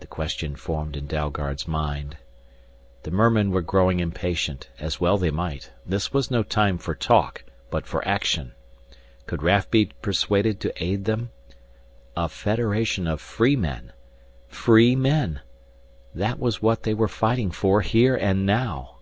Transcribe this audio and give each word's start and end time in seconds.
The 0.00 0.06
question 0.06 0.56
formed 0.56 0.94
in 0.94 1.06
Dalgard's 1.06 1.66
mind. 1.66 2.18
The 3.04 3.10
mermen 3.10 3.50
were 3.50 3.62
growing 3.62 3.98
impatient, 3.98 4.68
as 4.78 5.00
well 5.00 5.16
they 5.16 5.30
might. 5.30 5.70
This 5.86 6.12
was 6.12 6.30
no 6.30 6.42
time 6.42 6.76
for 6.76 6.94
talk, 6.94 7.44
but 7.70 7.86
for 7.86 8.06
action. 8.06 8.52
Could 9.24 9.42
Raf 9.42 9.70
be 9.70 9.86
persuaded 10.02 10.60
to 10.60 10.84
aid 10.84 11.06
them? 11.06 11.30
A 12.14 12.28
Federation 12.28 13.06
of 13.06 13.22
Free 13.22 13.56
Men 13.56 13.94
Free 14.48 14.94
Men! 14.94 15.40
That 16.14 16.38
was 16.38 16.60
what 16.60 16.82
they 16.82 16.92
were 16.92 17.08
fighting 17.08 17.50
for 17.50 17.80
here 17.80 18.16
and 18.16 18.44
now. 18.44 18.98